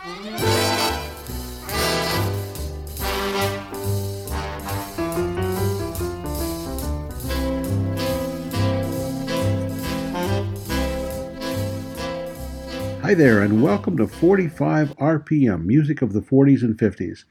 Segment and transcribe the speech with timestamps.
[0.00, 0.14] Hi
[13.14, 17.24] there, and welcome to 45 RPM, music of the 40s and 50s.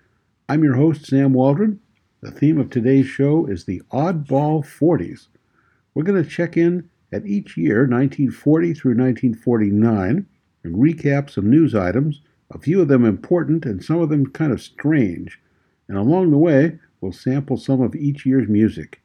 [0.50, 1.80] I'm your host, Sam Waldron.
[2.20, 5.28] The theme of today's show is the Oddball 40s.
[5.94, 10.26] We're going to check in at each year, 1940 through 1949,
[10.66, 14.52] and recap some news items, a few of them important and some of them kind
[14.52, 15.40] of strange.
[15.88, 19.02] And along the way, we'll sample some of each year's music.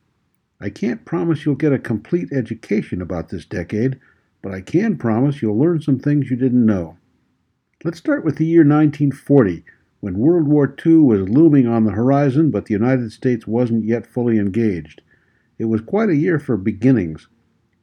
[0.60, 3.98] I can't promise you'll get a complete education about this decade
[4.42, 6.98] but I can promise you'll learn some things you didn't know.
[7.84, 9.64] Let's start with the year 1940,
[10.00, 14.06] when World War II was looming on the horizon, but the United States wasn't yet
[14.06, 15.00] fully engaged.
[15.58, 17.28] It was quite a year for beginnings.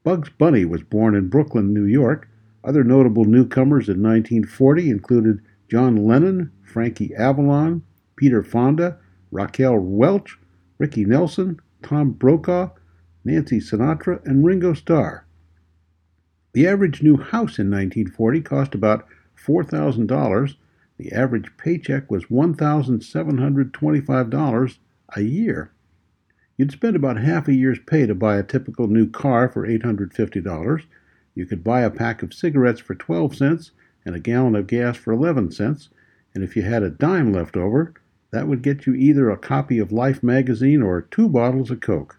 [0.04, 2.29] Bugs Bunny was born in Brooklyn, New York.
[2.64, 7.84] Other notable newcomers in 1940 included John Lennon, Frankie Avalon,
[8.16, 8.98] Peter Fonda,
[9.32, 10.38] Raquel Welch,
[10.78, 12.70] Ricky Nelson, Tom Brokaw,
[13.24, 15.26] Nancy Sinatra, and Ringo Starr.
[16.54, 20.56] The average new house in 1940 cost about $4,000.
[20.98, 24.78] The average paycheck was $1,725
[25.16, 25.72] a year.
[26.58, 30.84] You'd spend about half a year's pay to buy a typical new car for $850.
[31.36, 33.72] You could buy a pack of cigarettes for 12 cents
[34.06, 35.90] and a gallon of gas for 11 cents,
[36.34, 37.94] and if you had a dime left over,
[38.32, 42.18] that would get you either a copy of Life magazine or two bottles of Coke.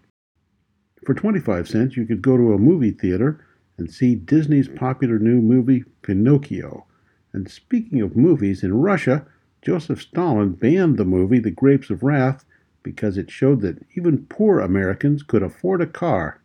[1.05, 3.45] For 25 cents, you could go to a movie theater
[3.79, 6.87] and see Disney's popular new movie Pinocchio.
[7.33, 9.27] And speaking of movies, in Russia,
[9.63, 12.45] Joseph Stalin banned the movie The Grapes of Wrath
[12.83, 16.40] because it showed that even poor Americans could afford a car.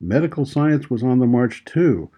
[0.00, 2.10] Medical science was on the march too.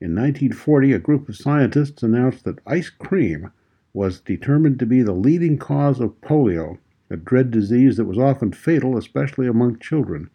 [0.00, 3.52] In 1940, a group of scientists announced that ice cream
[3.94, 6.78] was determined to be the leading cause of polio,
[7.10, 10.30] a dread disease that was often fatal, especially among children.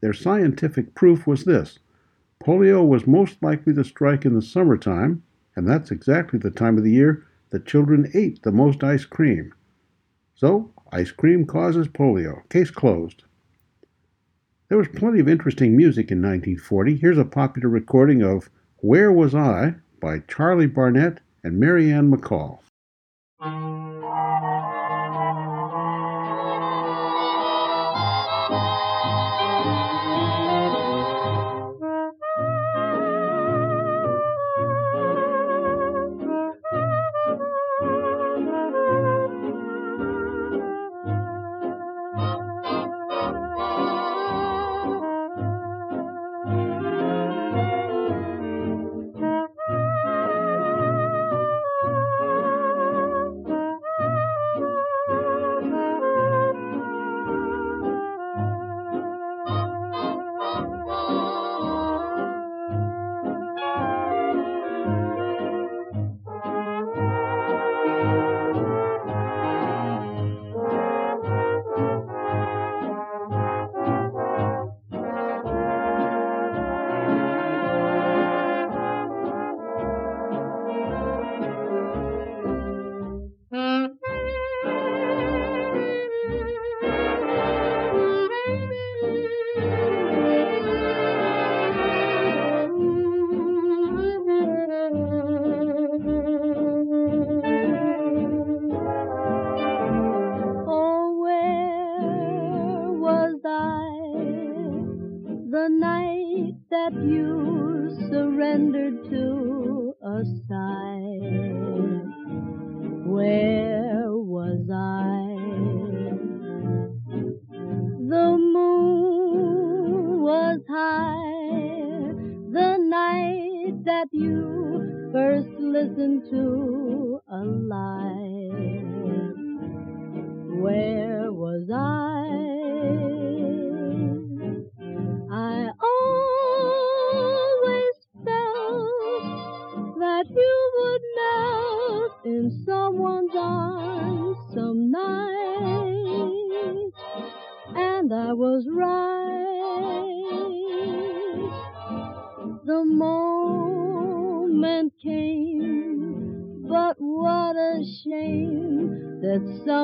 [0.00, 1.78] Their scientific proof was this
[2.42, 5.22] Polio was most likely to strike in the summertime,
[5.54, 9.52] and that's exactly the time of the year that children ate the most ice cream.
[10.34, 12.48] So, ice cream causes polio.
[12.48, 13.24] Case closed.
[14.70, 16.94] There was plenty of interesting music in 1940.
[16.94, 22.60] Here's a popular recording of Where Was I by Charlie Barnet and Mary Ann McCall.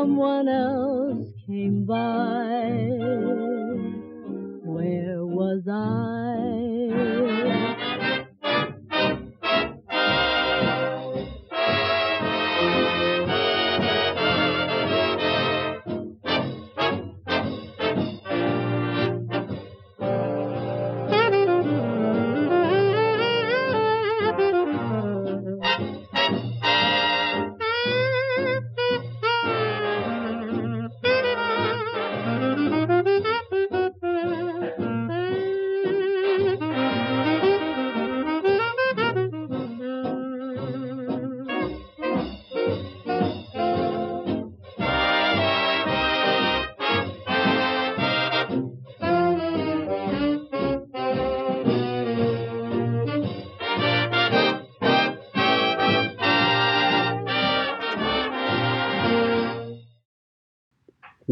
[0.07, 0.66] someone else.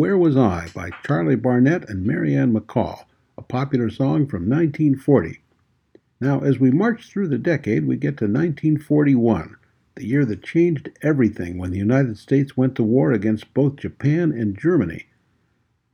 [0.05, 3.05] Where Was I by Charlie Barnet and Mary Ann McCall,
[3.39, 5.41] a popular song from 1940.
[6.21, 9.57] Now, as we march through the decade, we get to 1941,
[9.95, 14.31] the year that changed everything when the United States went to war against both Japan
[14.31, 15.07] and Germany.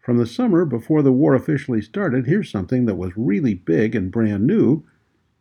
[0.00, 4.10] From the summer before the war officially started, here's something that was really big and
[4.10, 4.82] brand new,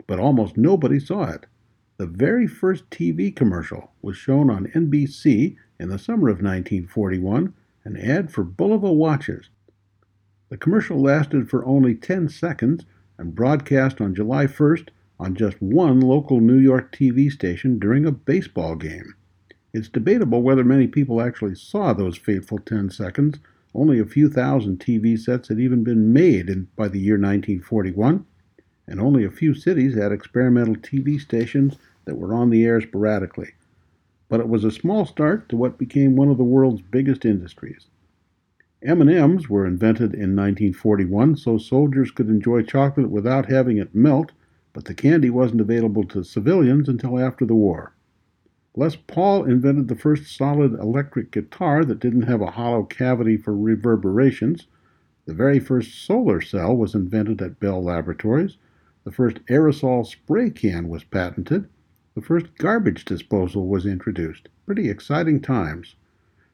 [0.05, 1.47] but almost nobody saw it.
[1.97, 7.95] The very first TV commercial was shown on NBC in the summer of 1941 an
[7.97, 9.49] ad for Bulova watches.
[10.49, 12.85] The commercial lasted for only 10 seconds
[13.17, 14.89] and broadcast on July 1st
[15.19, 19.13] on just one local New York TV station during a baseball game.
[19.73, 23.39] It's debatable whether many people actually saw those fateful 10 seconds.
[23.75, 28.25] Only a few thousand TV sets had even been made in, by the year 1941,
[28.87, 33.53] and only a few cities had experimental TV stations that were on the air sporadically
[34.29, 37.87] but it was a small start to what became one of the world's biggest industries.
[38.83, 44.31] M&Ms were invented in 1941 so soldiers could enjoy chocolate without having it melt,
[44.71, 47.93] but the candy wasn't available to civilians until after the war.
[48.75, 53.57] Les Paul invented the first solid electric guitar that didn't have a hollow cavity for
[53.57, 54.67] reverberations.
[55.25, 58.57] The very first solar cell was invented at Bell Laboratories.
[59.03, 61.67] The first aerosol spray can was patented
[62.15, 64.49] the first garbage disposal was introduced.
[64.65, 65.95] Pretty exciting times.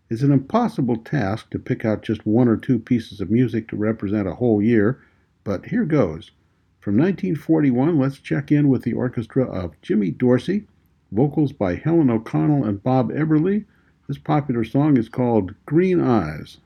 [0.10, 3.76] It's an impossible task to pick out just one or two pieces of music to
[3.76, 5.00] represent a whole year,
[5.44, 6.32] but here goes.
[6.80, 10.68] From 1941, let's check in with the orchestra of Jimmy Dorsey,
[11.12, 13.66] vocals by Helen O'Connell and Bob Eberly.
[14.08, 16.58] This popular song is called Green Eyes.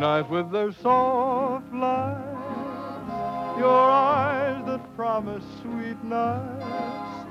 [0.00, 7.26] With their soft lights, your eyes that promise sweet nights,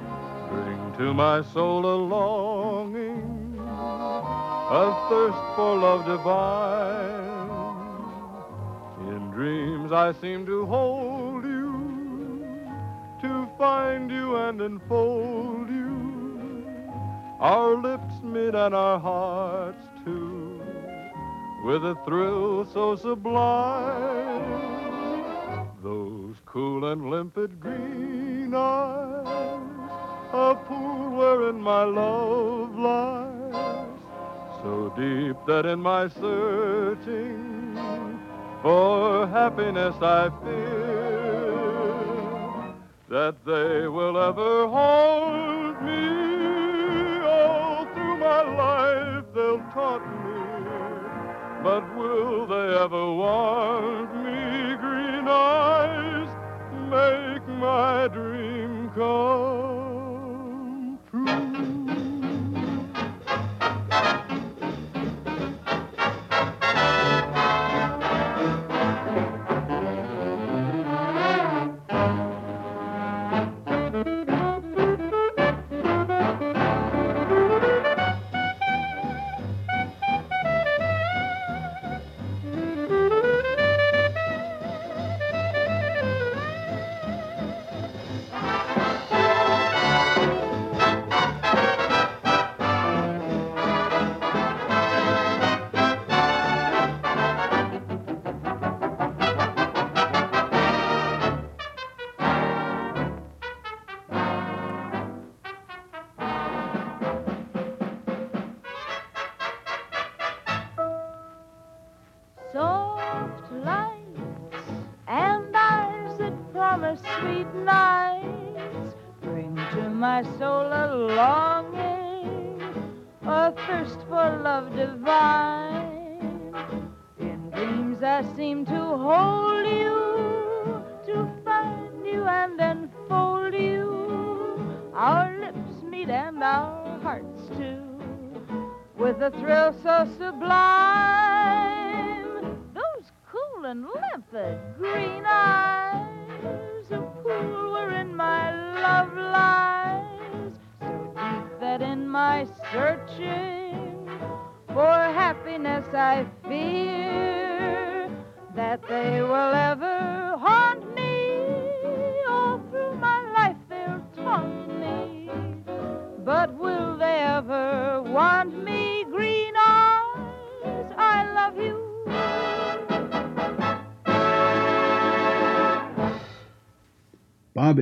[0.51, 7.49] bring to my soul a longing, a thirst for love divine.
[9.15, 12.45] In dreams I seem to hold you,
[13.23, 16.67] to find you and enfold you.
[17.39, 19.88] Our lips meet and our hearts
[21.63, 24.59] with a thrill so sublime.
[25.83, 29.27] Those cool and limpid green eyes,
[30.33, 33.99] a pool wherein my love lies,
[34.61, 37.77] so deep that in my searching
[38.61, 41.19] for happiness I fear
[43.09, 49.25] that they will ever hold me all through my life.
[49.33, 50.28] They'll taunt me
[51.63, 54.75] but will they ever want me?
[54.77, 56.29] Green eyes
[56.89, 59.68] make my dream come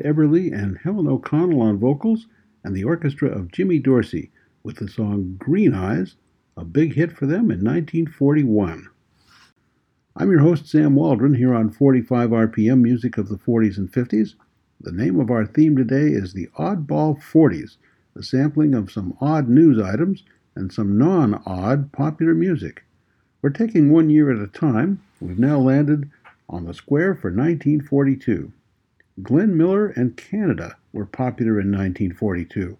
[0.08, 2.28] Eberly and Helen O'Connell on vocals,
[2.64, 4.32] and the orchestra of Jimmy Dorsey
[4.64, 6.16] with the song Green Eyes,
[6.56, 8.88] a big hit for them in 1941.
[10.16, 14.36] I'm your host, Sam Waldron, here on 45 RPM Music of the 40s and 50s.
[14.80, 17.76] The name of our theme today is the Oddball 40s,
[18.16, 20.24] a sampling of some odd news items
[20.56, 22.86] and some non odd popular music.
[23.42, 25.02] We're taking one year at a time.
[25.20, 26.10] We've now landed
[26.48, 28.54] on the square for 1942.
[29.24, 32.78] Glenn Miller and Canada were popular in 1942.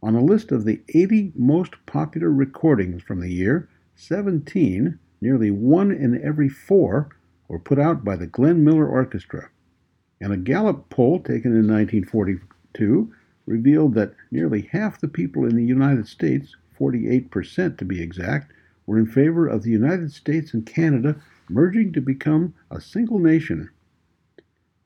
[0.00, 5.90] On a list of the 80 most popular recordings from the year, 17 nearly one
[5.90, 7.08] in every four
[7.48, 9.50] were put out by the Glenn Miller Orchestra.
[10.20, 13.12] And a Gallup poll taken in 1942
[13.46, 18.52] revealed that nearly half the people in the United States, 48% to be exact,
[18.86, 23.68] were in favor of the United States and Canada merging to become a single nation.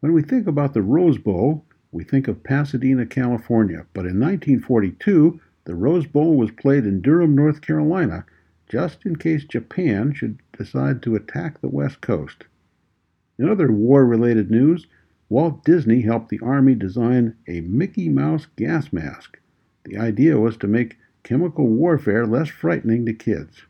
[0.06, 5.40] When we think about the Rose Bowl, we think of Pasadena, California, but in 1942,
[5.64, 8.24] the Rose Bowl was played in Durham, North Carolina,
[8.68, 12.44] just in case Japan should decide to attack the West Coast.
[13.36, 14.86] In other war related news,
[15.28, 19.40] Walt Disney helped the Army design a Mickey Mouse gas mask.
[19.82, 23.64] The idea was to make chemical warfare less frightening to kids.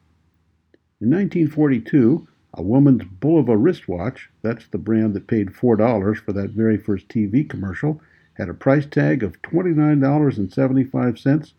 [1.01, 6.79] In 1942, a woman's Bulova wristwatch, that's the brand that paid $4 for that very
[6.79, 8.01] first TV commercial,
[8.35, 11.53] had a price tag of $29.75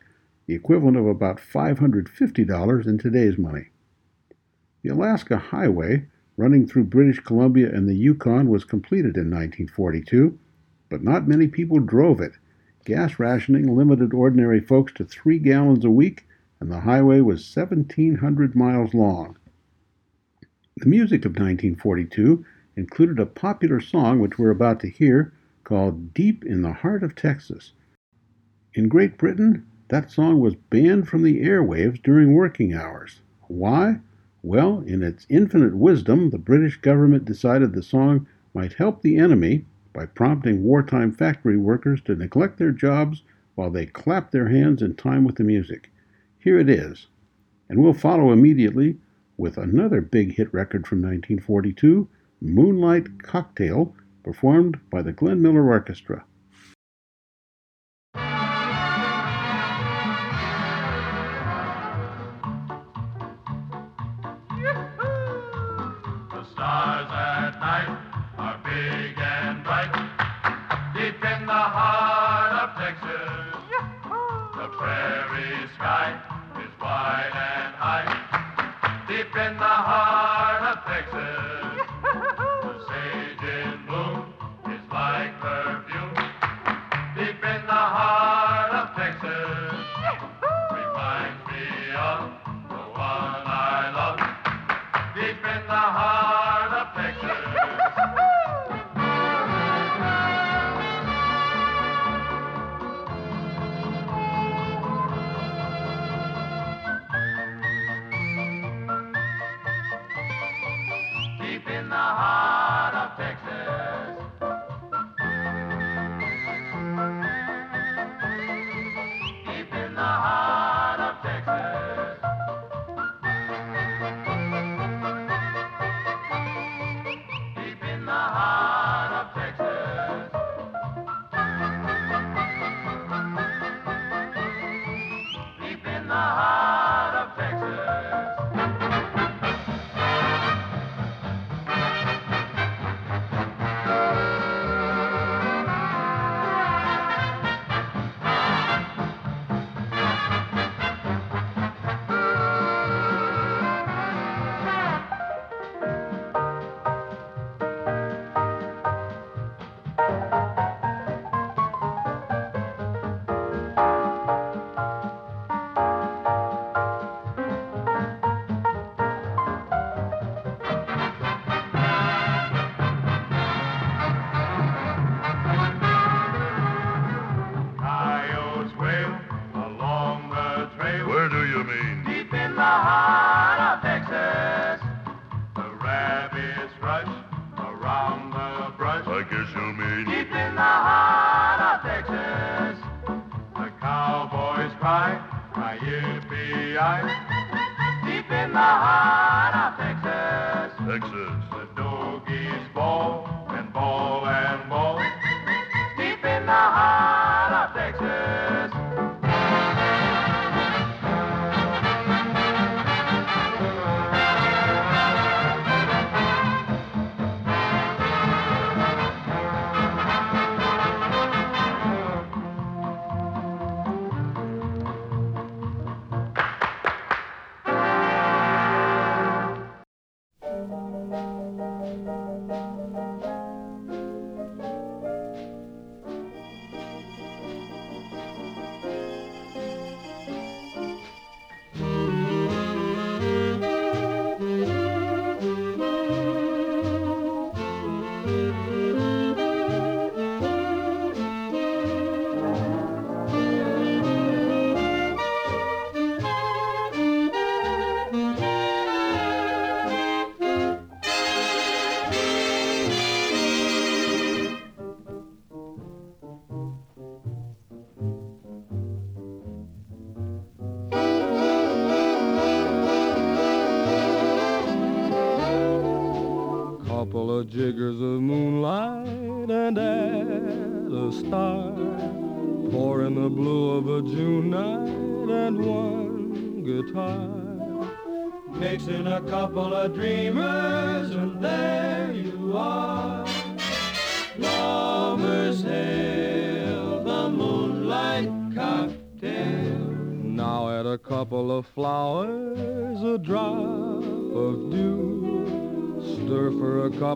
[0.48, 3.68] the equivalent of about $550 in today's money.
[4.82, 10.40] The Alaska Highway, running through British Columbia and the Yukon, was completed in 1942,
[10.90, 12.32] but not many people drove it.
[12.86, 16.26] Gas rationing limited ordinary folks to three gallons a week,
[16.62, 19.38] and the highway was 1,700 miles long.
[20.80, 26.46] The music of 1942 included a popular song which we're about to hear called Deep
[26.46, 27.74] in the Heart of Texas.
[28.76, 33.22] In Great Britain, that song was banned from the airwaves during working hours.
[33.48, 34.02] Why?
[34.44, 39.66] Well, in its infinite wisdom, the British government decided the song might help the enemy
[39.94, 43.24] by prompting wartime factory workers to neglect their jobs
[43.56, 45.90] while they clapped their hands in time with the music.
[46.38, 47.08] Here it is.
[47.68, 48.98] And we'll follow immediately
[49.38, 52.10] with another big hit record from 1942,
[52.42, 56.26] Moonlight Cocktail, performed by the Glenn Miller Orchestra.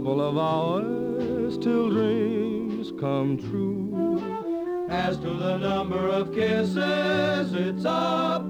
[0.02, 4.20] Couple of hours till dreams come true.
[4.90, 8.41] As to the number of kisses, it's up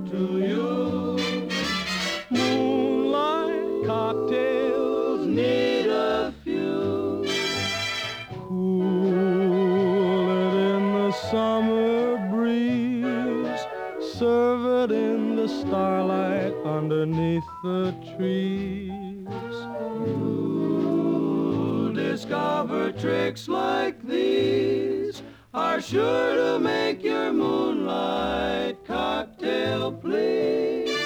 [26.11, 30.97] sure to make your moonlight cocktail please.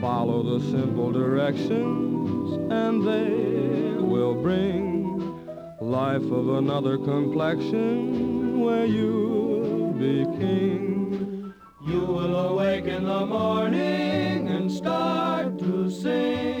[0.00, 4.84] Follow the simple directions and they will bring
[5.80, 11.52] life of another complexion where you'll be king.
[11.86, 16.59] You will awake in the morning and start to sing.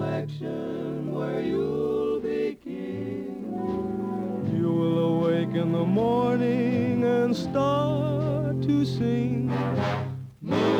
[0.00, 3.44] Another complexion where you'll be king.
[4.52, 9.52] You will awake in the morning and start to sing.
[10.40, 10.70] Moonlight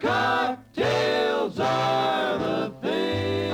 [0.00, 3.50] cocktails are the thing.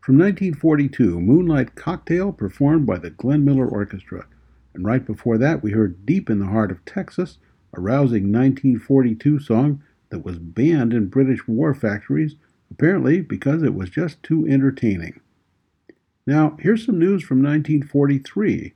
[0.00, 4.26] From 1942, Moonlight Cocktail performed by the Glenn Miller Orchestra.
[4.74, 7.38] And right before that, we heard Deep in the Heart of Texas,
[7.72, 12.36] a rousing 1942 song that was banned in British war factories,
[12.70, 15.20] apparently because it was just too entertaining.
[16.26, 18.72] Now, here's some news from 1943.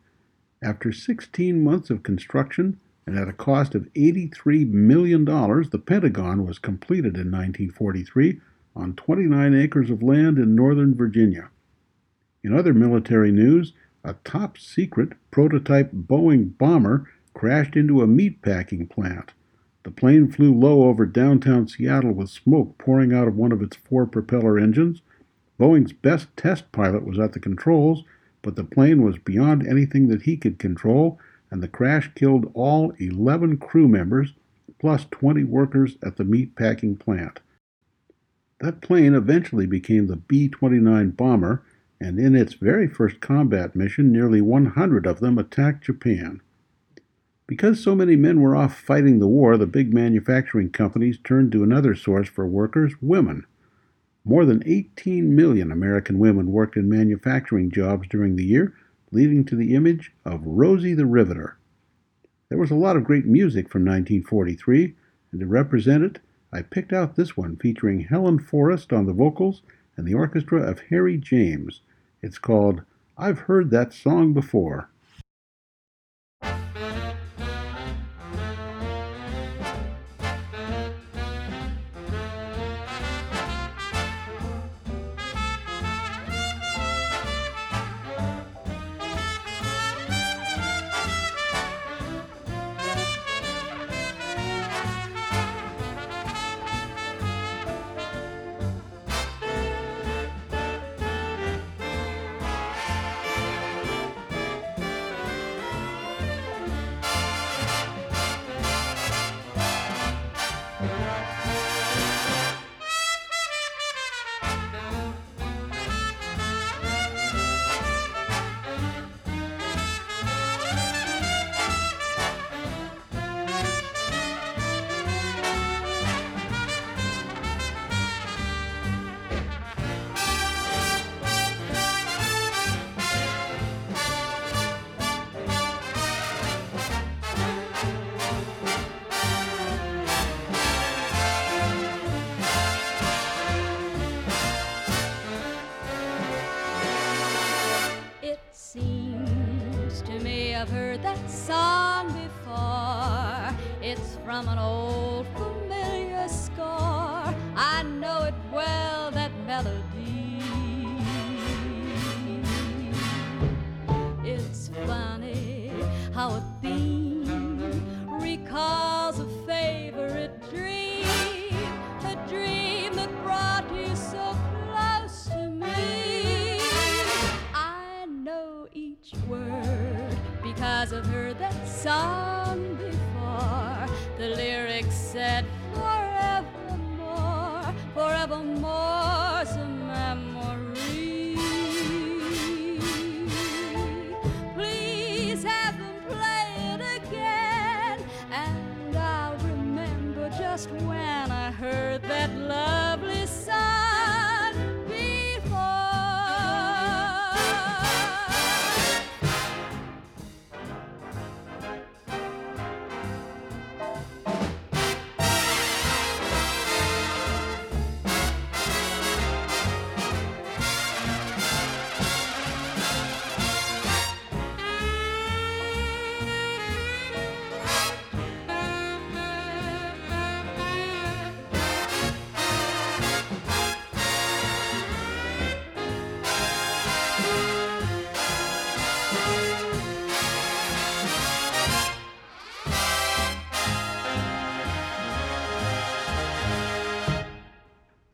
[0.63, 6.59] After 16 months of construction and at a cost of $83 million, the Pentagon was
[6.59, 8.41] completed in 1943
[8.77, 11.51] on 29 acres of land in northern Virginia.
[12.45, 13.73] In other military news,
[14.09, 19.33] a top secret prototype Boeing bomber crashed into a meatpacking plant.
[19.85, 23.77] The plane flew low over downtown Seattle with smoke pouring out of one of its
[23.77, 25.03] four propeller engines.
[25.61, 28.03] Boeing's best test pilot was at the controls,
[28.41, 31.19] but the plane was beyond anything that he could control,
[31.51, 34.33] and the crash killed all 11 crew members
[34.79, 37.41] plus 20 workers at the meatpacking plant.
[38.61, 41.63] That plane eventually became the B 29 bomber,
[42.01, 46.41] and in its very first combat mission, nearly 100 of them attacked Japan.
[47.47, 51.63] Because so many men were off fighting the war, the big manufacturing companies turned to
[51.63, 53.47] another source for workers women.
[54.25, 58.75] More than 18 million American women worked in manufacturing jobs during the year,
[59.11, 61.57] leading to the image of Rosie the Riveter.
[62.51, 64.95] There was a lot of great music from 1943,
[65.33, 66.21] and to represent it,
[66.53, 69.63] I picked out this one featuring Helen Forrest on the vocals
[69.97, 71.83] and the orchestra of Harry James.
[72.23, 72.83] It's called
[73.17, 74.91] I've Heard That Song Before.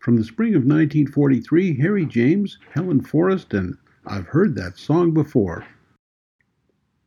[0.05, 5.65] From the spring of 1943, Harry James, Helen Forrest, and I've Heard That Song Before.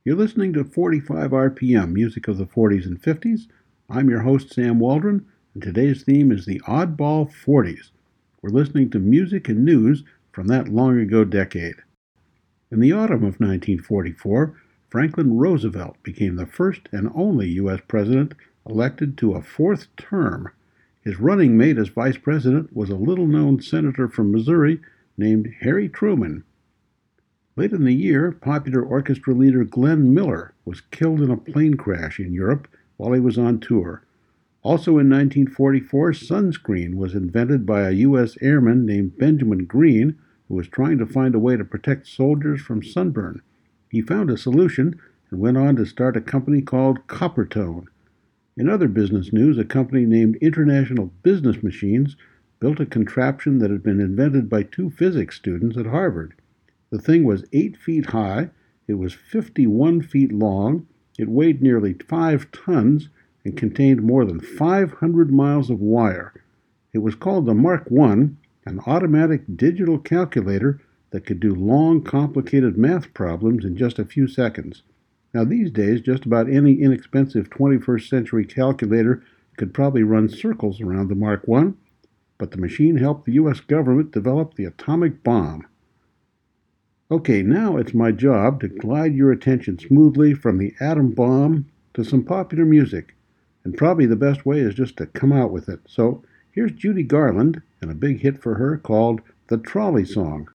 [0.03, 3.41] You're listening to 45 RPM, music of the 40s and 50s.
[3.88, 7.91] I'm your host, Sam Waldron, and today's theme is the Oddball 40s.
[8.41, 11.75] We're listening to music and news from that long ago decade.
[12.71, 17.81] In the autumn of 1944, Franklin Roosevelt became the first and only U.S.
[17.88, 18.33] president
[18.67, 20.51] elected to a fourth term.
[21.08, 24.82] His running mate as vice president was a little known senator from Missouri
[25.17, 26.43] named Harry Truman.
[27.56, 32.20] Late in the year, popular orchestra leader Glenn Miller was killed in a plane crash
[32.20, 32.67] in Europe
[32.98, 34.04] while he was on tour.
[34.63, 38.38] Also in 1944, sunscreen was invented by a U.S.
[38.41, 42.84] airman named Benjamin Green who was trying to find a way to protect soldiers from
[42.84, 43.41] sunburn.
[43.89, 45.00] He found a solution
[45.32, 47.88] and went on to start a company called Coppertone.
[48.58, 52.17] In other business news, a company named International Business Machines
[52.60, 56.34] built a contraption that had been invented by two physics students at Harvard.
[56.89, 58.50] The thing was 8 feet high,
[58.88, 60.88] it was 51 feet long,
[61.20, 63.10] it weighed nearly 5 tons,
[63.46, 66.34] and contained more than 500 miles of wire.
[66.93, 68.12] It was called the Mark I,
[68.65, 74.28] an automatic digital calculator that could do long, complicated math problems in just a few
[74.28, 74.82] seconds.
[75.34, 79.24] Now, these days, just about any inexpensive 21st century calculator
[79.58, 81.74] could probably run circles around the Mark I,
[82.38, 83.60] but the machine helped the U.S.
[83.60, 85.68] government develop the atomic bomb.
[87.10, 92.04] Okay, now it's my job to glide your attention smoothly from the atom bomb to
[92.04, 93.16] some popular music,
[93.63, 95.80] and probably the best way is just to come out with it.
[95.88, 100.50] So here's Judy Garland and a big hit for her called The Trolley Song.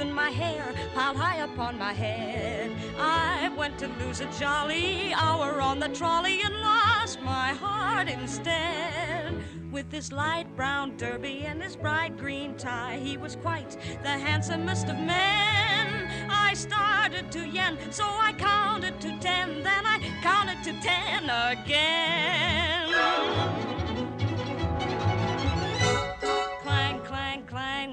[0.00, 5.60] Shoes my hair piled high upon my head, I went to lose a jolly hour
[5.60, 9.34] on the trolley and lost my heart instead.
[9.70, 14.88] With his light brown derby and his bright green tie, he was quite the handsomest
[14.88, 16.28] of men.
[16.30, 22.69] I started to yen, so I counted to ten, then I counted to ten again.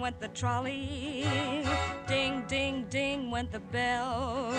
[0.07, 1.25] Went the trolley.
[2.07, 4.53] Ding, ding, ding went the bell.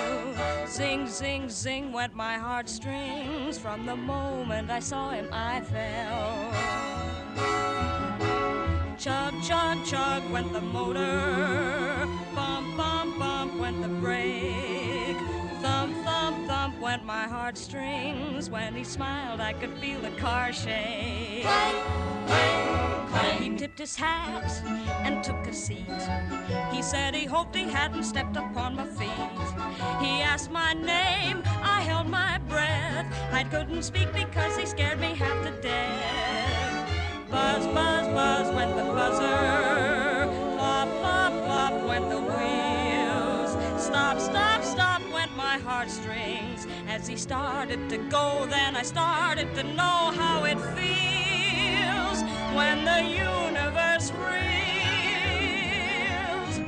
[0.67, 3.59] Zing, zing, zing went my heartstrings.
[3.59, 6.53] From the moment I saw him, I fell.
[8.99, 12.07] Chug, chug, chug went the motor.
[12.35, 15.08] Bump, bump, bump went the brake.
[15.61, 18.49] Thump, thump, thump went my heartstrings.
[18.49, 21.47] When he smiled, I could feel the car shake.
[23.41, 24.51] He tipped his hat
[25.05, 26.03] and took a seat.
[26.71, 29.09] He said he hoped he hadn't stepped upon my feet.
[30.01, 33.07] He asked my name, I held my breath.
[33.33, 36.08] I couldn't speak because he scared me half to death.
[47.19, 52.23] Started to go, then I started to know how it feels
[52.55, 54.49] when the universe reels.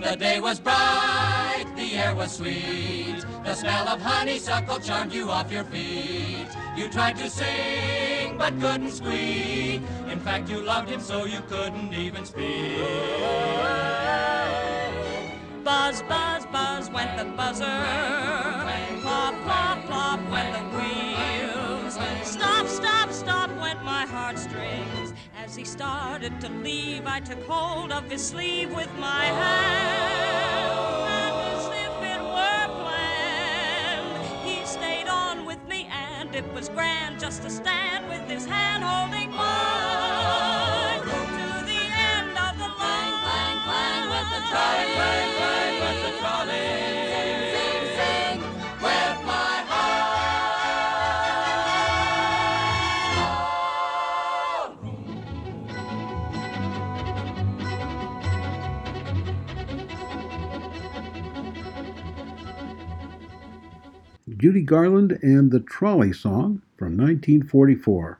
[0.02, 3.24] The day was bright, the air was sweet.
[3.44, 6.48] The smell of honeysuckle charmed you off your feet.
[6.76, 9.82] You tried to sing, but couldn't squeak.
[10.10, 12.76] In fact, you loved him so you couldn't even speak.
[15.62, 18.49] Buzz, buzz, buzz went the buzzer.
[20.48, 21.94] The wheels.
[22.28, 25.12] Stop, stop, stop went my heartstrings.
[25.36, 30.30] As he started to leave, I took hold of his sleeve with my hand.
[31.18, 37.20] And as if it were planned, he stayed on with me, and it was grand
[37.20, 39.69] just to stand with his hand holding mine
[64.40, 68.18] Judy Garland and the Trolley Song from 1944.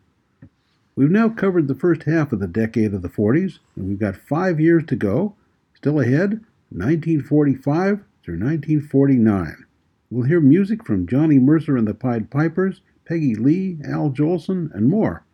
[0.94, 4.16] We've now covered the first half of the decade of the 40s, and we've got
[4.16, 5.35] five years to go.
[5.72, 9.64] Still ahead, 1945 through 1949.
[10.11, 14.90] We'll hear music from Johnny Mercer and the Pied Pipers, Peggy Lee, Al Jolson, and
[14.90, 15.24] more.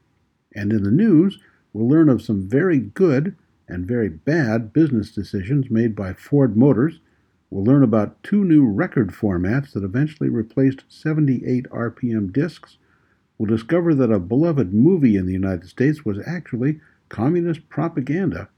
[0.54, 1.40] And in the news,
[1.72, 3.34] we'll learn of some very good
[3.66, 7.00] and very bad business decisions made by Ford Motors.
[7.50, 12.78] We'll learn about two new record formats that eventually replaced 78 RPM discs.
[13.38, 18.48] We'll discover that a beloved movie in the United States was actually communist propaganda.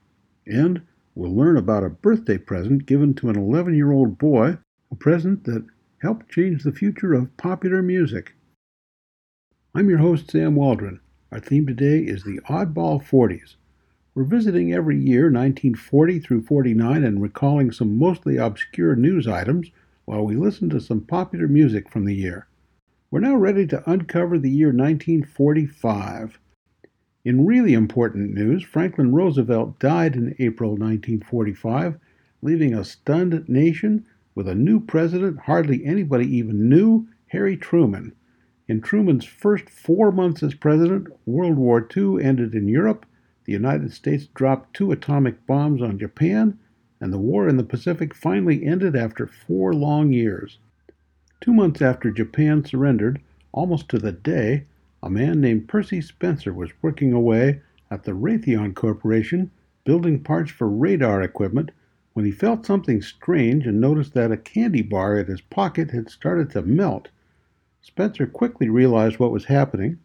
[0.46, 0.82] And
[1.14, 4.56] we'll learn about a birthday present given to an 11 year old boy,
[4.90, 5.66] a present that
[6.00, 8.34] helped change the future of popular music.
[9.74, 11.00] I'm your host, Sam Waldron.
[11.30, 13.56] Our theme today is the Oddball 40s.
[14.18, 19.70] We're visiting every year, 1940 through 49, and recalling some mostly obscure news items
[20.06, 22.48] while we listen to some popular music from the year.
[23.12, 26.40] We're now ready to uncover the year 1945.
[27.24, 31.96] In really important news, Franklin Roosevelt died in April 1945,
[32.42, 34.04] leaving a stunned nation
[34.34, 38.12] with a new president hardly anybody even knew, Harry Truman.
[38.66, 43.06] In Truman's first four months as president, World War II ended in Europe,
[43.48, 46.58] the United States dropped two atomic bombs on Japan,
[47.00, 50.58] and the war in the Pacific finally ended after four long years.
[51.40, 54.64] Two months after Japan surrendered, almost to the day,
[55.02, 59.50] a man named Percy Spencer was working away at the Raytheon Corporation
[59.82, 61.70] building parts for radar equipment
[62.12, 66.10] when he felt something strange and noticed that a candy bar in his pocket had
[66.10, 67.08] started to melt.
[67.80, 69.98] Spencer quickly realized what was happening.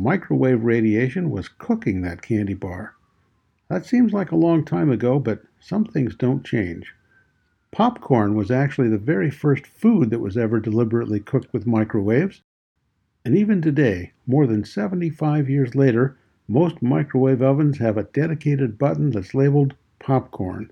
[0.00, 2.94] Microwave radiation was cooking that candy bar.
[3.68, 6.94] That seems like a long time ago, but some things don't change.
[7.72, 12.42] Popcorn was actually the very first food that was ever deliberately cooked with microwaves.
[13.24, 19.10] And even today, more than 75 years later, most microwave ovens have a dedicated button
[19.10, 20.70] that's labeled popcorn.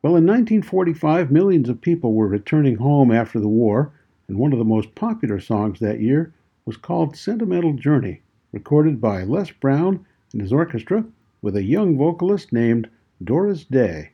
[0.00, 3.92] Well, in 1945, millions of people were returning home after the war,
[4.28, 6.32] and one of the most popular songs that year
[6.64, 8.22] was called Sentimental Journey,
[8.52, 11.04] recorded by Les Brown and his orchestra
[11.42, 12.88] with a young vocalist named
[13.22, 14.10] Doris Day.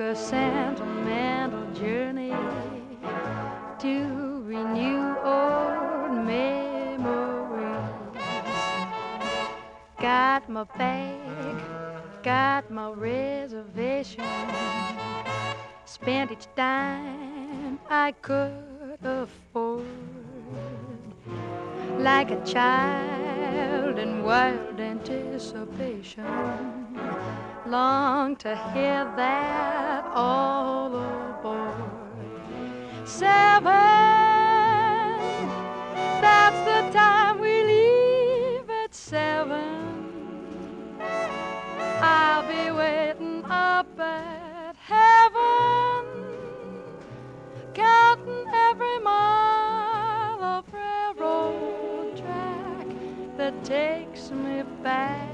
[0.00, 2.34] A sentimental journey
[3.78, 7.04] to renew old memories.
[10.00, 11.62] Got my bag,
[12.22, 14.24] got my reservation.
[15.84, 19.84] Spent each dime I could afford
[21.98, 26.79] like a child in wild anticipation.
[27.70, 31.74] Long to hear that all aboard.
[33.04, 33.62] Seven,
[36.20, 40.96] that's the time we leave at seven.
[42.00, 46.06] I'll be waiting up at heaven,
[47.72, 52.86] counting every mile of railroad track
[53.36, 55.30] that takes me back.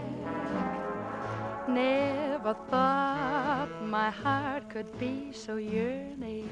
[2.46, 6.48] Never thought my heart could be so yearning.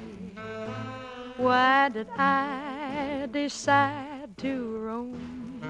[1.37, 5.61] Why did I decide to roam?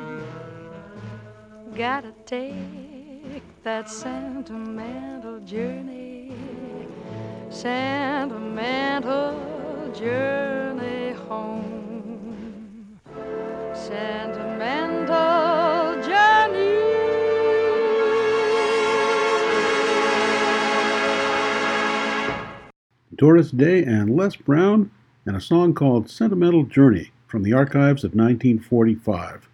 [1.76, 6.32] Gotta take that sentimental journey,
[7.50, 9.36] sentimental
[9.92, 12.98] journey home,
[13.74, 15.03] sentimental
[23.24, 24.90] Doris Day and Les Brown,
[25.24, 29.48] and a song called Sentimental Journey from the archives of 1945.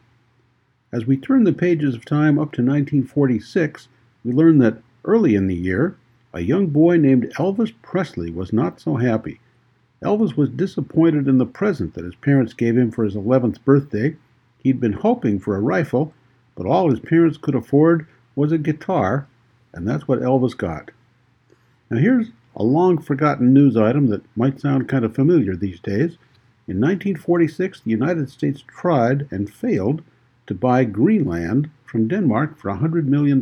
[0.91, 3.87] As we turn the pages of time up to 1946,
[4.25, 5.97] we learn that early in the year,
[6.35, 9.39] a young boy named Elvis Presley was not so happy.
[10.03, 14.16] Elvis was disappointed in the present that his parents gave him for his 11th birthday.
[14.59, 16.12] He'd been hoping for a rifle,
[16.57, 19.29] but all his parents could afford was a guitar,
[19.73, 20.91] and that's what Elvis got.
[21.89, 26.19] Now, here's a long forgotten news item that might sound kind of familiar these days.
[26.67, 30.03] In 1946, the United States tried and failed
[30.47, 33.41] to buy Greenland from Denmark for $100 million.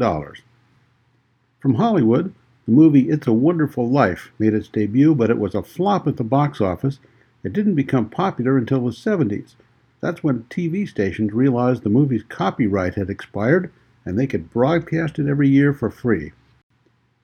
[1.60, 2.34] From Hollywood,
[2.66, 6.16] the movie It's a Wonderful Life made its debut, but it was a flop at
[6.16, 6.98] the box office.
[7.42, 9.54] It didn't become popular until the 70s.
[10.00, 13.70] That's when TV stations realized the movie's copyright had expired
[14.04, 16.32] and they could broadcast it every year for free.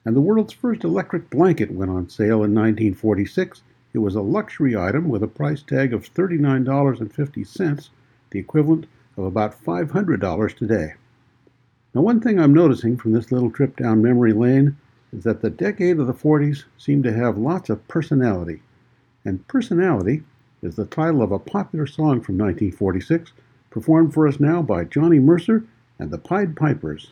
[0.05, 3.63] And the world's first electric blanket went on sale in 1946.
[3.93, 7.89] It was a luxury item with a price tag of $39.50,
[8.29, 8.85] the equivalent
[9.17, 10.93] of about $500 today.
[11.95, 14.77] Now, one thing I'm noticing from this little trip down memory lane
[15.11, 18.61] is that the decade of the 40s seemed to have lots of personality.
[19.23, 20.23] And Personality
[20.61, 23.31] is the title of a popular song from 1946,
[23.69, 25.63] performed for us now by Johnny Mercer
[25.97, 27.11] and the Pied Pipers.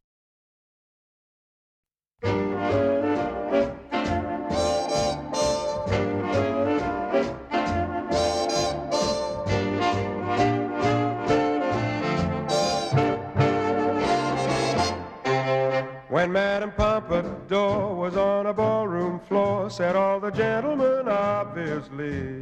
[19.84, 22.42] Said all the gentlemen obviously.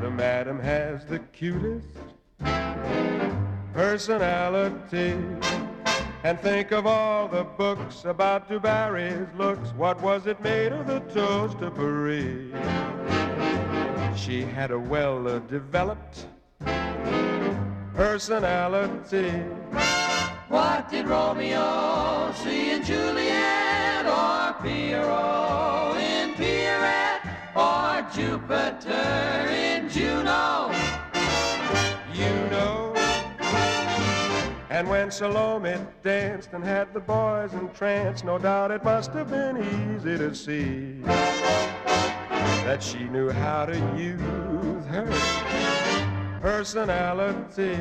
[0.00, 1.86] The madam has the cutest
[3.74, 5.12] personality.
[6.24, 9.68] And think of all the books about Dubarry's looks.
[9.74, 12.50] What was it made of the toast of Paris?
[14.18, 16.28] She had a well developed
[17.94, 19.32] personality.
[20.48, 27.22] What did Romeo see in Juliet or Pierrot in Pierrette
[27.54, 30.72] or Jupiter in Juno?
[32.12, 32.92] You know.
[34.70, 39.56] And when Salome danced and had the boys entranced, no doubt it must have been
[39.58, 41.00] easy to see
[42.64, 45.08] that she knew how to use her
[46.40, 47.78] personality.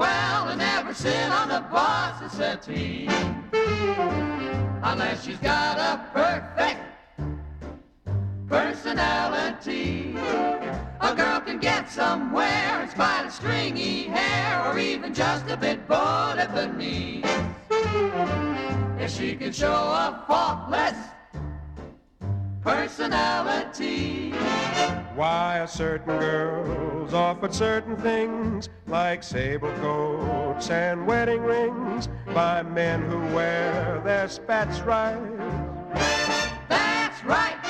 [0.00, 3.06] Well and never sit on the boss's settee.
[4.82, 6.80] Unless she's got a perfect
[8.48, 10.16] personality.
[11.02, 15.86] A girl can get somewhere in spite of stringy hair or even just a bit
[15.86, 17.24] bored at the knees.
[18.98, 20.96] If she can show a faultless
[22.62, 24.32] personality.
[25.20, 33.02] Why a certain girl's offered certain things like sable coats and wedding rings by men
[33.02, 35.20] who wear their spats right.
[36.70, 37.60] That's right.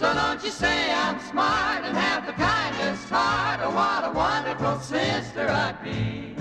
[0.00, 3.60] So don't you say I'm smart and have the kindest heart.
[3.62, 6.34] Oh, what a wonderful sister I'd be.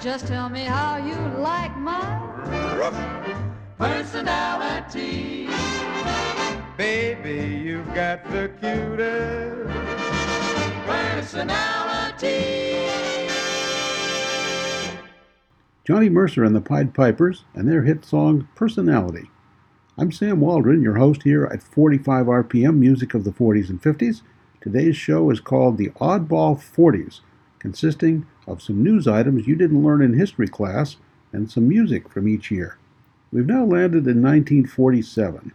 [0.00, 2.00] Just tell me how you like my
[3.76, 5.48] Personality.
[6.76, 9.68] Baby, you've got the cutest.
[10.86, 12.88] Personality.
[15.84, 19.30] Johnny Mercer and the Pied Pipers and their hit song Personality.
[19.98, 24.22] I'm Sam Waldron, your host here at 45 RPM Music of the 40s and 50s.
[24.62, 27.20] Today's show is called The Oddball 40s,
[27.58, 30.96] consisting of some news items you didn't learn in history class
[31.34, 32.78] and some music from each year.
[33.30, 35.52] We've now landed in 1947.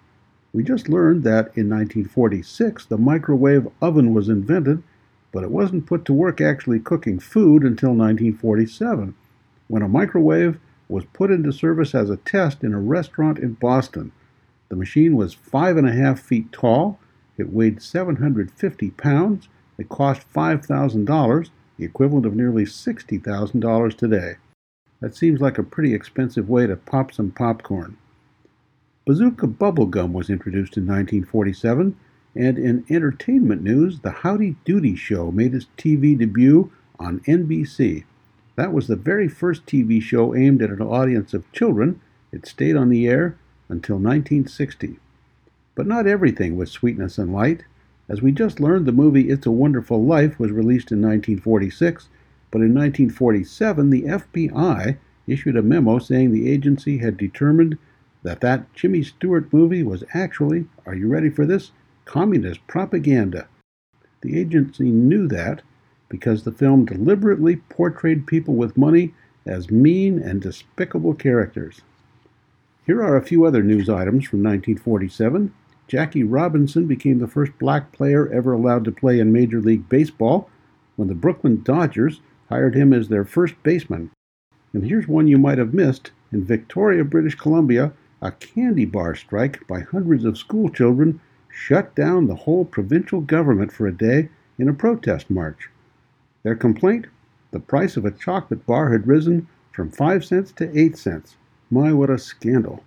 [0.57, 4.81] We just learned that in 1946 the microwave oven was invented,
[5.31, 9.13] but it wasn't put to work actually cooking food until 1947,
[9.67, 10.57] when a microwave
[10.89, 14.11] was put into service as a test in a restaurant in Boston.
[14.69, 16.99] The machine was five and a half feet tall,
[17.37, 24.37] it weighed 750 pounds, it cost $5,000, the equivalent of nearly $60,000 today.
[25.01, 27.97] That seems like a pretty expensive way to pop some popcorn.
[29.07, 31.95] Bazooka bubblegum was introduced in 1947,
[32.35, 38.03] and in entertainment news, the Howdy Doody Show made its TV debut on NBC.
[38.57, 42.01] That was the very first TV show aimed at an audience of children.
[42.33, 43.37] It stayed on the air
[43.69, 44.99] until 1960.
[45.73, 47.63] But not everything was sweetness and light.
[48.09, 52.09] As we just learned, the movie It's a Wonderful Life was released in 1946,
[52.51, 54.97] but in 1947 the FBI
[55.27, 57.77] issued a memo saying the agency had determined
[58.27, 61.71] that that Jimmy Stewart movie was actually, are you ready for this,
[62.03, 63.47] communist propaganda.
[64.19, 65.61] The agency knew that
[66.09, 69.13] because the film deliberately portrayed people with money
[69.45, 71.79] as mean and despicable characters.
[72.85, 75.53] Here are a few other news items from 1947.
[75.87, 80.49] Jackie Robinson became the first black player ever allowed to play in Major League Baseball
[80.97, 82.19] when the Brooklyn Dodgers
[82.49, 84.11] hired him as their first baseman.
[84.73, 86.11] And here's one you might have missed.
[86.33, 92.27] In Victoria, British Columbia, a candy bar strike by hundreds of school children shut down
[92.27, 95.69] the whole provincial government for a day in a protest march.
[96.43, 97.07] Their complaint?
[97.51, 101.37] The price of a chocolate bar had risen from 5 cents to 8 cents.
[101.69, 102.83] My, what a scandal.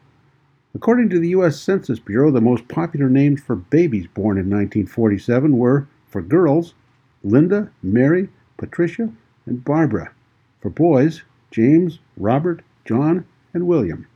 [0.74, 1.61] According to the U.S.
[1.61, 6.74] Census Bureau, the most popular names for babies born in 1947 were, for girls,
[7.22, 9.11] Linda, Mary, Patricia,
[9.47, 10.12] and Barbara.
[10.61, 14.07] For boys, James, Robert, John, and William.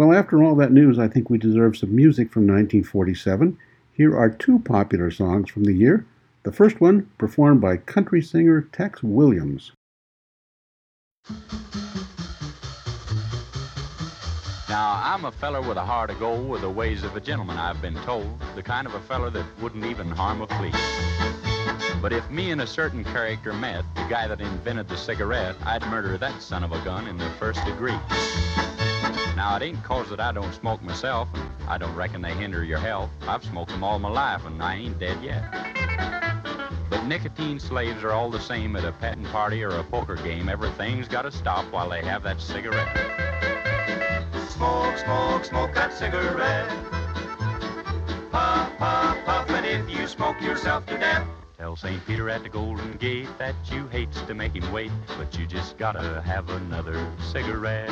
[0.00, 3.58] Well, after all that news, I think we deserve some music from 1947.
[3.92, 6.06] Here are two popular songs from the year.
[6.42, 9.72] The first one, performed by country singer Tex Williams.
[14.70, 17.58] Now, I'm a feller with a heart of gold, with the ways of a gentleman,
[17.58, 18.40] I've been told.
[18.54, 20.72] The kind of a feller that wouldn't even harm a flea.
[22.00, 25.86] But if me and a certain character met, the guy that invented the cigarette, I'd
[25.88, 27.98] murder that son of a gun in the first degree.
[29.36, 32.64] Now, it ain't cause that I don't smoke myself, and I don't reckon they hinder
[32.64, 33.10] your health.
[33.22, 35.42] I've smoked them all my life, and I ain't dead yet.
[36.88, 40.48] But nicotine slaves are all the same at a petting party or a poker game.
[40.48, 42.96] Everything's gotta stop while they have that cigarette.
[44.50, 46.68] Smoke, smoke, smoke that cigarette.
[48.30, 51.26] Puff, puff, puff, and if you smoke yourself to death,
[51.60, 52.06] Tell St.
[52.06, 55.76] Peter at the Golden Gate that you hates to make him wait, but you just
[55.76, 57.90] gotta have another cigarette.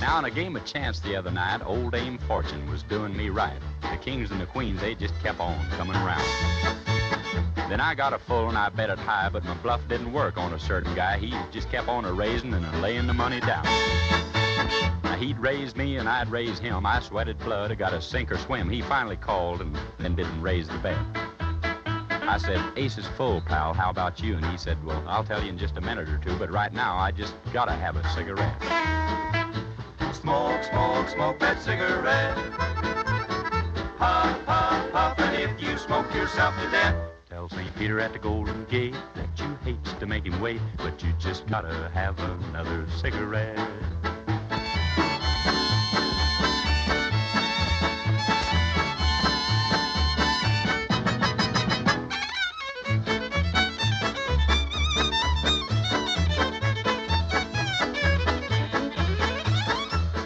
[0.00, 3.28] Now, in a game of chance the other night, old Dame Fortune was doing me
[3.30, 3.60] right.
[3.82, 6.97] The kings and the queens, they just kept on coming around.
[7.68, 10.38] Then I got a full and I bet it high, but my bluff didn't work
[10.38, 11.18] on a certain guy.
[11.18, 13.64] He just kept on a raising and a laying the money down.
[15.04, 16.86] Now he'd raise me and I'd raise him.
[16.86, 18.70] I sweated blood, I got to sink or swim.
[18.70, 20.96] He finally called and then didn't raise the bet.
[22.28, 23.74] I said, Ace is full, pal.
[23.74, 24.36] How about you?
[24.36, 26.72] And he said, Well, I'll tell you in just a minute or two, but right
[26.72, 28.62] now I just gotta have a cigarette.
[30.14, 32.34] smoke, smoke, smoke that cigarette.
[33.98, 37.17] Puff, puff, puff, and if you smoke yourself to death.
[37.28, 37.76] Tell St.
[37.76, 41.46] Peter at the Golden Gate that you hate to make him wait, but you just
[41.46, 43.54] gotta have another cigarette.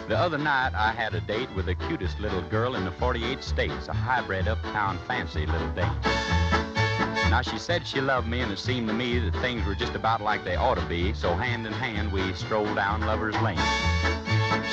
[0.07, 3.43] The other night, I had a date with the cutest little girl in the 48
[3.43, 6.42] states, a hybrid uptown fancy little date.
[7.33, 9.95] Now, she said she loved me, and it seemed to me that things were just
[9.95, 13.57] about like they ought to be, so hand in hand, we strolled down Lover's Lane.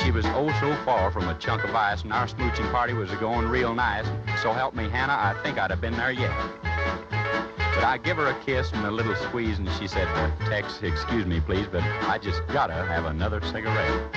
[0.05, 3.11] She was oh so far from a chunk of ice, and our smooching party was
[3.13, 4.05] going real nice.
[4.43, 6.37] So help me, Hannah, I think I'd have been there yet.
[6.61, 10.07] But I give her a kiss and a little squeeze, and she said,
[10.41, 14.15] Tex, excuse me, please, but I just gotta have another cigarette.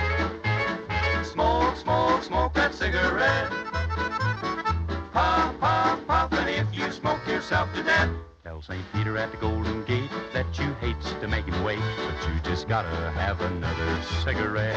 [1.25, 3.49] Smoke, smoke, smoke that cigarette.
[5.13, 8.09] Pop, pop, pop, and if you smoke yourself to death,
[8.43, 8.83] tell St.
[8.91, 12.67] Peter at the Golden Gate that you hates to make him wait, but you just
[12.67, 14.75] gotta have another cigarette.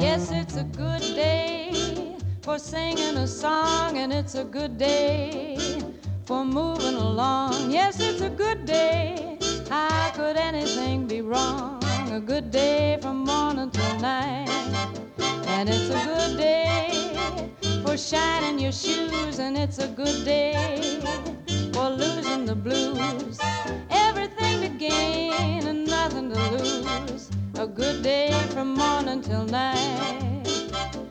[0.00, 5.80] Yes, it's a good day for singing a song, and it's a good day
[6.24, 7.70] for moving along.
[7.70, 9.38] Yes, it's a good day.
[9.70, 11.71] How could anything be wrong?
[12.12, 14.46] A good day from morning till night.
[15.46, 17.48] And it's a good day
[17.82, 21.00] for shining your shoes, and it's a good day
[21.72, 23.38] for losing the blues.
[23.88, 27.30] Everything to gain and nothing to lose.
[27.54, 30.42] A good day from morning till night.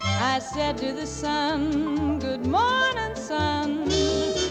[0.03, 3.89] I said to the sun, Good morning, sun.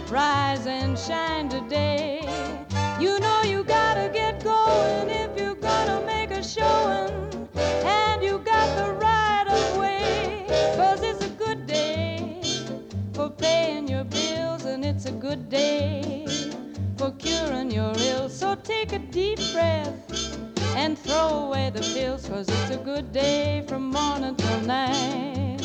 [0.08, 2.28] Rise and shine today.
[2.98, 5.29] You know you gotta get going
[15.30, 16.26] good day
[16.98, 18.36] for curing your ills.
[18.36, 19.94] So take a deep breath
[20.74, 25.60] and throw away the pills, cause it's a good day from morning till night.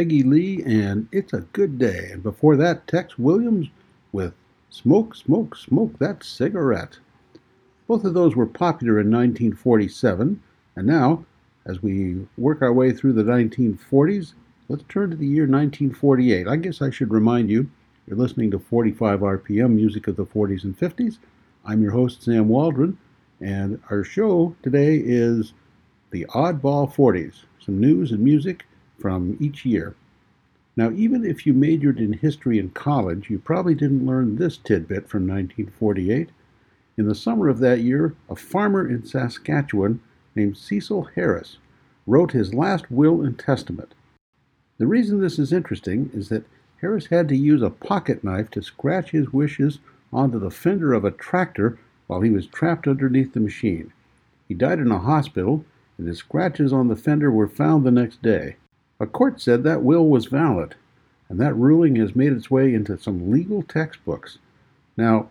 [0.00, 2.08] Peggy Lee and It's a Good Day.
[2.12, 3.68] And before that, Tex Williams
[4.12, 4.32] with
[4.70, 6.98] Smoke, Smoke, Smoke That Cigarette.
[7.86, 10.42] Both of those were popular in 1947,
[10.74, 11.26] and now,
[11.66, 14.32] as we work our way through the 1940s,
[14.70, 16.48] let's turn to the year 1948.
[16.48, 17.68] I guess I should remind you,
[18.06, 21.18] you're listening to 45 RPM, music of the 40s and 50s.
[21.66, 22.96] I'm your host, Sam Waldron,
[23.42, 25.52] and our show today is
[26.10, 28.64] the Oddball 40s, some news and music
[29.00, 29.94] from each year.
[30.76, 35.08] Now, even if you majored in history in college, you probably didn't learn this tidbit
[35.08, 36.30] from 1948.
[36.96, 40.00] In the summer of that year, a farmer in Saskatchewan
[40.34, 41.58] named Cecil Harris
[42.06, 43.94] wrote his last will and testament.
[44.78, 46.46] The reason this is interesting is that
[46.80, 49.80] Harris had to use a pocket knife to scratch his wishes
[50.12, 53.92] onto the fender of a tractor while he was trapped underneath the machine.
[54.48, 55.64] He died in a hospital,
[55.98, 58.56] and his scratches on the fender were found the next day.
[59.00, 60.74] A court said that will was valid,
[61.30, 64.36] and that ruling has made its way into some legal textbooks.
[64.94, 65.30] Now,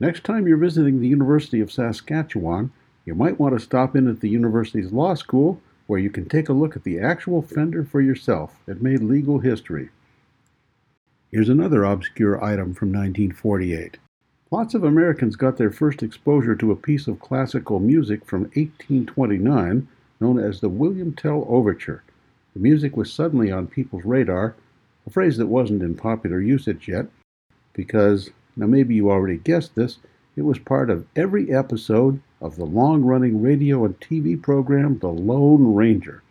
[0.00, 2.72] next time you're visiting the University of Saskatchewan,
[3.04, 6.48] you might want to stop in at the university's law school where you can take
[6.48, 8.56] a look at the actual fender for yourself.
[8.66, 9.90] It made legal history.
[11.30, 13.98] Here's another obscure item from 1948.
[14.50, 19.86] Lots of Americans got their first exposure to a piece of classical music from 1829
[20.18, 22.02] known as the William Tell Overture.
[22.56, 24.56] The music was suddenly on people's radar,
[25.06, 27.06] a phrase that wasn't in popular usage yet,
[27.74, 29.98] because, now maybe you already guessed this,
[30.36, 35.08] it was part of every episode of the long running radio and TV program The
[35.08, 36.22] Lone Ranger.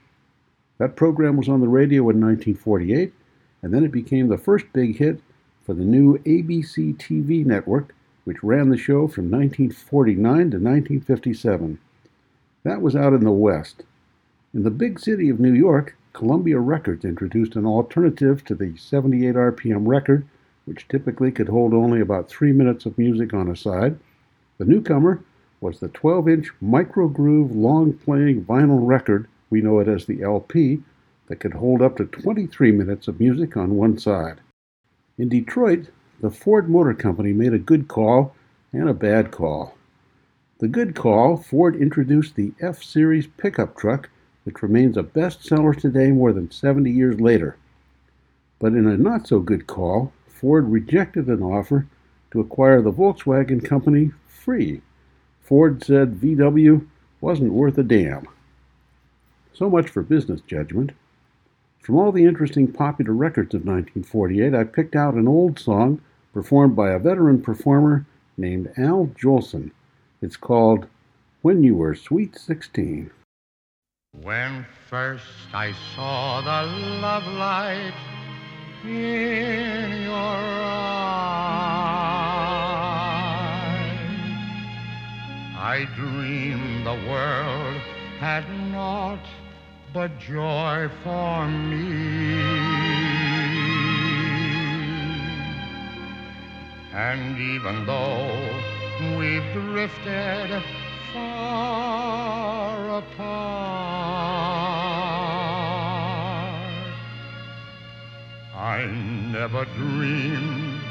[0.80, 3.14] That program was on the radio in 1948,
[3.62, 5.22] and then it became the first big hit
[5.64, 11.78] for the new ABC TV network, which ran the show from 1949 to 1957.
[12.64, 13.84] That was out in the West.
[14.56, 19.36] In the big city of New York, Columbia Records introduced an alternative to the 78
[19.36, 20.26] RPM record
[20.64, 24.00] which typically could hold only about three minutes of music on a side.
[24.58, 25.22] The newcomer
[25.60, 30.84] was the 12 inch microgroove long playing vinyl record, we know it as the LP,
[31.28, 34.40] that could hold up to 23 minutes of music on one side.
[35.18, 35.90] In Detroit,
[36.22, 38.34] the Ford Motor Company made a good call
[38.72, 39.76] and a bad call.
[40.60, 44.10] The good call, Ford introduced the F Series pickup truck,
[44.46, 47.58] which remains a bestseller today more than 70 years later.
[48.60, 51.88] But in a not so good call, Ford rejected an offer
[52.32, 54.82] to acquire the Volkswagen Company free.
[55.42, 56.86] Ford said VW
[57.20, 58.28] wasn't worth a damn.
[59.54, 60.92] So much for business judgment.
[61.80, 66.02] From all the interesting popular records of 1948, I picked out an old song
[66.34, 68.06] performed by a veteran performer
[68.38, 69.72] named Al Jolson.
[70.22, 70.88] It's called
[71.42, 73.12] When You Were Sweet 16.
[74.22, 76.64] When first I saw the
[77.02, 77.94] love light
[78.84, 80.96] in your eyes.
[85.58, 87.82] I dreamed the world
[88.20, 89.26] had naught
[89.94, 92.42] but joy for me.
[96.94, 100.64] And even though we've drifted
[101.16, 103.36] far apart,
[108.54, 108.86] I
[109.32, 110.82] never dreamed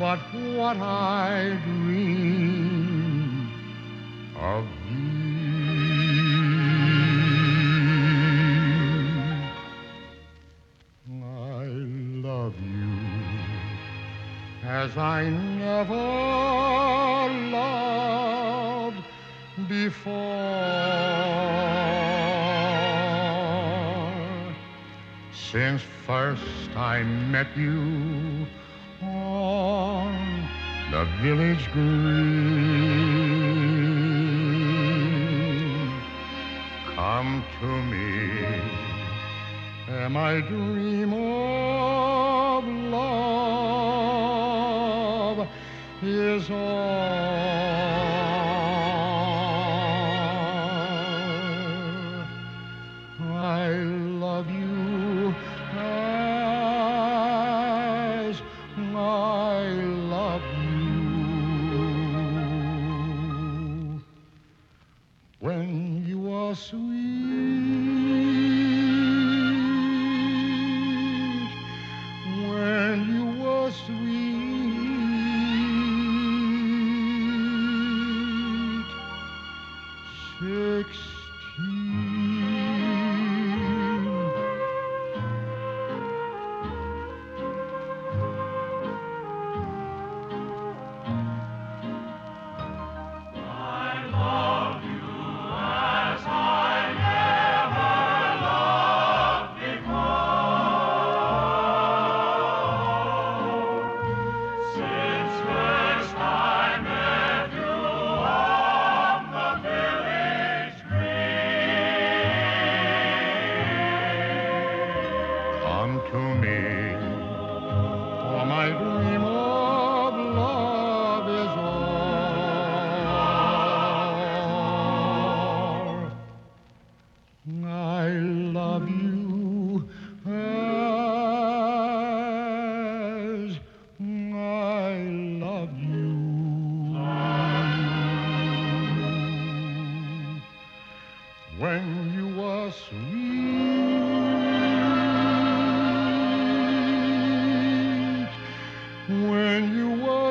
[0.00, 0.18] but
[0.56, 3.52] what I dreamed
[4.36, 5.22] of thee.
[11.22, 11.64] I
[12.28, 12.92] love you
[14.64, 15.94] as I never
[17.54, 18.31] loved
[19.68, 20.12] before.
[25.32, 26.42] Since first
[26.76, 28.46] I met you
[29.02, 30.48] on
[30.90, 32.42] the village green,
[36.94, 38.62] come to me,
[39.88, 41.12] Am I dream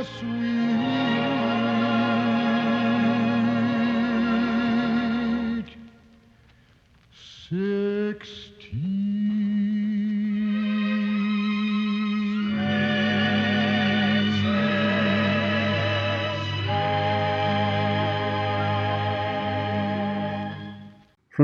[0.02, 0.10] From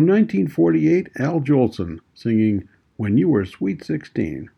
[0.08, 4.50] 1948, Al Jolson singing When You Were Sweet 16.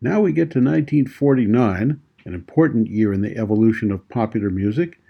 [0.00, 5.00] Now we get to 1949 an important year in the evolution of popular music.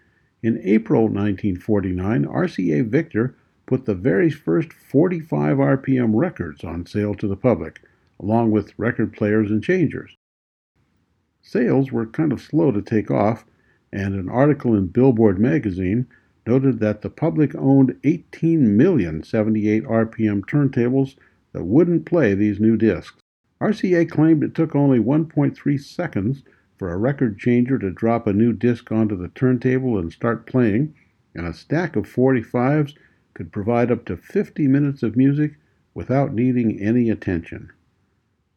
[0.40, 3.34] In April 1949, RCA Victor
[3.66, 7.80] put the very first 45 RPM records on sale to the public,
[8.20, 10.16] along with record players and changers.
[11.42, 13.44] Sales were kind of slow to take off,
[13.92, 16.06] and an article in Billboard magazine
[16.46, 21.16] noted that the public owned 18 million 78 RPM turntables
[21.52, 23.20] that wouldn't play these new discs.
[23.60, 26.44] RCA claimed it took only 1.3 seconds
[26.78, 30.94] for a record changer to drop a new disc onto the turntable and start playing,
[31.34, 32.94] and a stack of 45s
[33.34, 35.56] could provide up to 50 minutes of music
[35.92, 37.70] without needing any attention.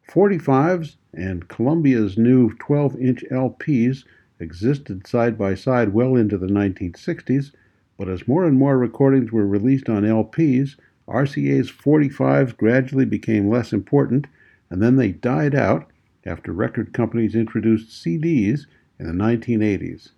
[0.10, 4.04] 45s and Columbia's new 12 inch LPs
[4.40, 7.52] existed side by side well into the 1960s,
[7.98, 10.76] but as more and more recordings were released on LPs,
[11.08, 14.28] RCA's 45s gradually became less important,
[14.70, 15.91] and then they died out
[16.26, 18.68] after record companies introduced CDs
[19.00, 20.12] in the 1980s.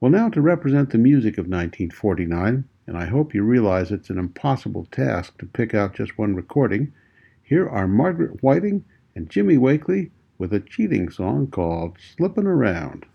[0.00, 4.18] Well, now to represent the music of 1949, and I hope you realize it's an
[4.18, 6.92] impossible task to pick out just one recording,
[7.42, 8.84] here are Margaret Whiting
[9.14, 13.06] and Jimmy Wakely with a cheating song called Slippin' Around.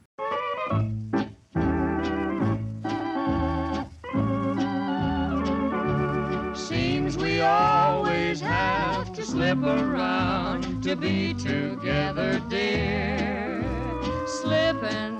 [9.33, 13.65] Slip around to be together, dear.
[14.27, 15.17] Slipping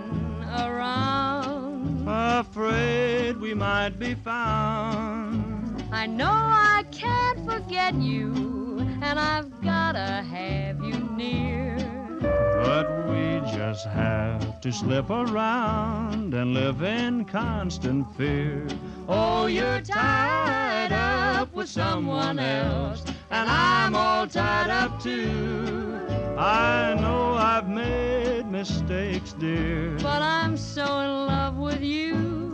[0.56, 2.08] around.
[2.08, 5.84] Afraid we might be found.
[5.92, 11.76] I know I can't forget you, and I've gotta have you near.
[12.22, 18.68] But we just have to slip around and live in constant fear.
[19.08, 23.04] Oh, you're tied up with someone else,
[23.34, 26.00] and I'm all tied up too.
[26.38, 29.98] I know I've made mistakes, dear.
[29.98, 32.54] But I'm so in love with you.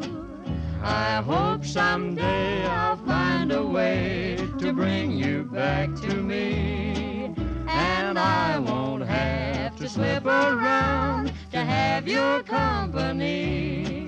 [0.82, 7.36] I hope someday I'll find a way to bring you back to me.
[7.68, 13.99] And I won't have to slip around to have your company.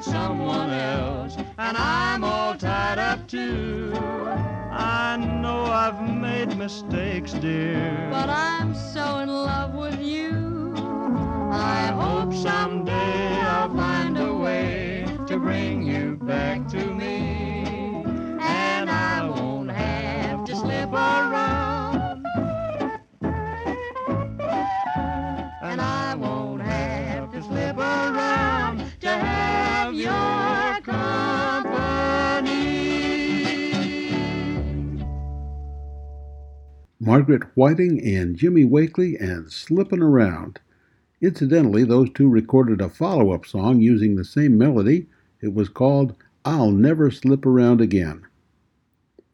[0.00, 3.92] With someone else, and I'm all tied up too.
[3.94, 8.08] I know I've made mistakes, dear.
[8.10, 10.74] But I'm so in love with you.
[11.52, 16.89] I hope someday I'll find a way to bring you back to
[37.10, 40.60] Margaret Whiting and Jimmy Wakely and Slippin' Around.
[41.20, 45.08] Incidentally, those two recorded a follow up song using the same melody.
[45.40, 48.22] It was called I'll Never Slip Around Again.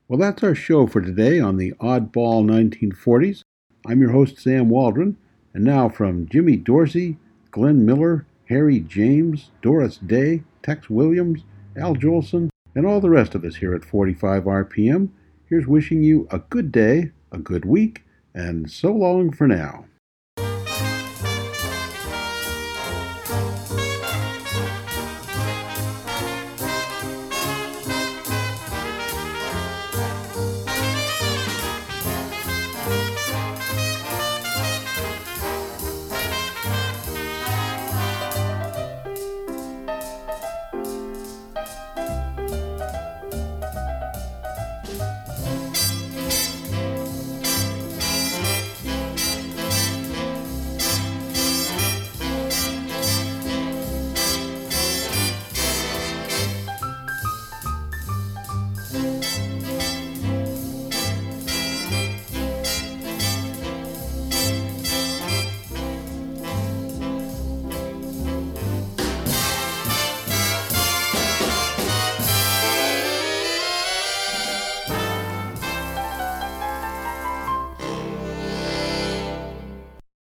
[0.09, 3.43] Well, that's our show for today on the Oddball 1940s.
[3.87, 5.19] I'm your host, Sam Waldron,
[5.53, 7.19] and now from Jimmy Dorsey,
[7.51, 11.45] Glenn Miller, Harry James, Doris Day, Tex Williams,
[11.77, 15.11] Al Jolson, and all the rest of us here at 45 RPM,
[15.51, 18.05] here's wishing you a good day, a good week,
[18.35, 19.87] and so long for now.